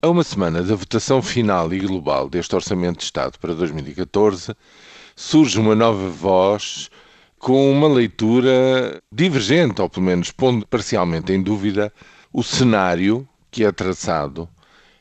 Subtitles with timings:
[0.00, 4.54] A uma semana da votação final e global deste Orçamento de Estado para 2014,
[5.16, 6.88] surge uma nova voz
[7.36, 11.92] com uma leitura divergente, ou pelo menos pondo parcialmente em dúvida,
[12.32, 14.48] o cenário que é traçado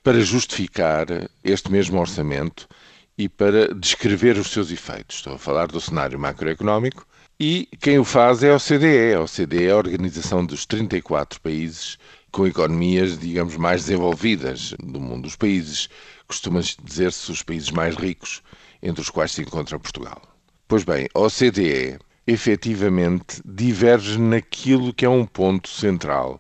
[0.02, 1.06] para justificar
[1.44, 2.68] este mesmo orçamento
[3.16, 5.18] e para descrever os seus efeitos.
[5.18, 7.06] Estou a falar do cenário macroeconómico
[7.40, 9.14] e quem o faz é a OCDE.
[9.14, 12.00] A OCDE é a organização dos 34 países
[12.38, 15.26] com economias, digamos, mais desenvolvidas do mundo.
[15.26, 15.90] Os países,
[16.28, 18.44] costuma dizer-se, os países mais ricos,
[18.80, 20.22] entre os quais se encontra Portugal.
[20.68, 21.98] Pois bem, a OCDE
[22.28, 26.40] efetivamente diverge naquilo que é um ponto central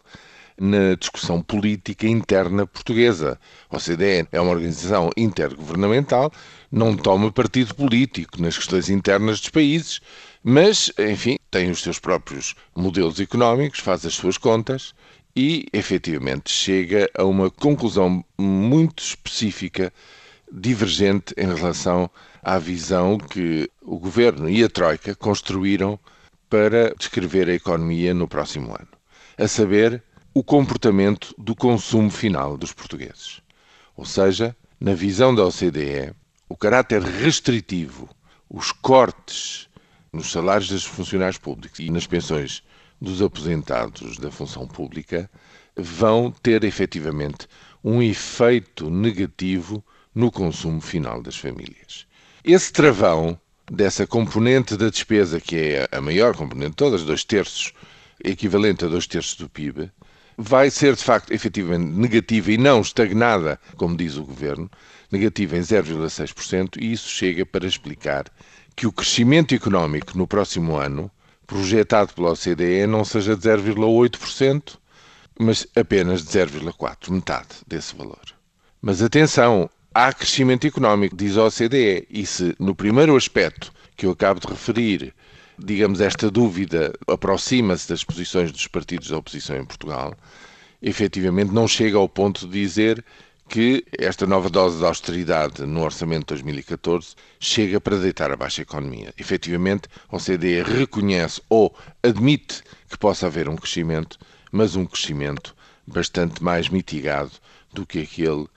[0.59, 3.39] na discussão política interna portuguesa.
[3.67, 6.31] A OCDE é uma organização intergovernamental,
[6.71, 9.99] não toma partido político nas questões internas dos países,
[10.43, 14.93] mas, enfim, tem os seus próprios modelos económicos, faz as suas contas
[15.37, 19.93] e, efetivamente, chega a uma conclusão muito específica,
[20.51, 22.09] divergente em relação
[22.41, 25.99] à visão que o governo e a Troika construíram
[26.49, 28.88] para descrever a economia no próximo ano.
[29.38, 30.02] A saber,
[30.33, 33.39] o comportamento do consumo final dos portugueses.
[33.95, 36.16] Ou seja, na visão da OCDE,
[36.49, 38.09] o caráter restritivo,
[38.49, 39.69] os cortes
[40.11, 42.63] nos salários dos funcionários públicos e nas pensões
[43.00, 45.30] dos aposentados da função pública
[45.76, 47.48] vão ter efetivamente
[47.84, 52.08] um efeito negativo no consumo final das famílias.
[52.44, 53.40] Esse travão
[53.72, 57.73] dessa componente da despesa, que é a maior componente de todas, dois terços,
[58.23, 59.92] equivalente a dois terços do PIB,
[60.38, 64.70] vai ser de facto efetivamente negativa e não estagnada, como diz o governo,
[65.12, 68.25] negativa em 0,6%, e isso chega para explicar
[68.75, 71.12] que o crescimento económico no próximo ano
[71.48, 74.78] projetado pela OCDE não seja de 0,8%,
[75.40, 78.22] mas apenas de 0,4%, metade desse valor.
[78.81, 84.12] Mas atenção, há crescimento económico, diz a OCDE, e se no primeiro aspecto que eu
[84.12, 85.14] acabo de referir,
[85.58, 90.13] digamos, esta dúvida aproxima-se das posições dos partidos da oposição em Portugal,
[90.81, 93.03] efetivamente não chega ao ponto de dizer
[93.50, 98.63] que esta nova dose de austeridade no orçamento de 2014 chega para deitar abaixo a
[98.63, 99.13] economia.
[99.18, 104.19] Efetivamente, a OCDE reconhece ou admite que possa haver um crescimento,
[104.52, 105.56] mas um crescimento
[105.86, 107.31] bastante mais mitigado
[107.74, 108.47] do que aquele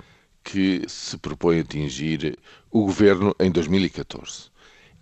[0.42, 2.36] que se propõe atingir
[2.70, 4.50] o governo em 2014.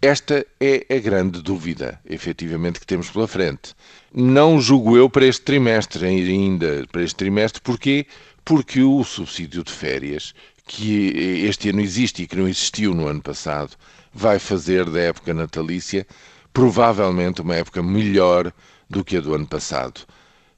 [0.00, 3.74] Esta é a grande dúvida, efetivamente, que temos pela frente.
[4.14, 8.06] Não julgo eu para este trimestre ainda, para este trimestre, porquê?
[8.44, 10.36] Porque o subsídio de férias,
[10.68, 11.08] que
[11.48, 13.72] este ano existe e que não existiu no ano passado,
[14.14, 16.06] vai fazer da época natalícia
[16.52, 18.52] provavelmente uma época melhor
[18.88, 20.02] do que a do ano passado.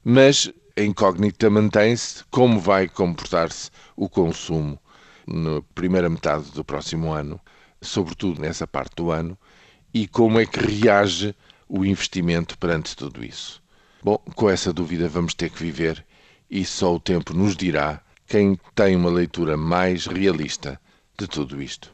[0.03, 4.79] Mas a incógnita mantém-se como vai comportar-se o consumo
[5.25, 7.41] na primeira metade do próximo ano
[7.81, 9.37] sobretudo nessa parte do ano,
[9.93, 11.35] e como é que reage
[11.67, 13.61] o investimento perante tudo isso.
[14.03, 16.05] Bom, com essa dúvida vamos ter que viver
[16.49, 20.79] e só o tempo nos dirá quem tem uma leitura mais realista
[21.17, 21.93] de tudo isto.